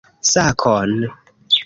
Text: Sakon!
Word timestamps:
Sakon! 0.31 0.91